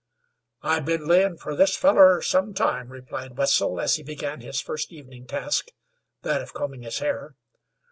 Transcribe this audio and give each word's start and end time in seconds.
"I've 0.63 0.85
been 0.85 1.05
layin' 1.05 1.37
fer 1.37 1.55
this 1.55 1.77
fellar 1.77 2.23
some 2.23 2.55
time," 2.55 2.89
replied 2.91 3.37
Wetzel, 3.37 3.79
as 3.79 3.97
he 3.97 4.01
began 4.03 4.41
his 4.41 4.59
first 4.59 4.91
evening 4.91 5.27
task, 5.27 5.67
that 6.23 6.41
of 6.41 6.55
combing 6.55 6.81
his 6.81 6.97
hair. 6.97 7.35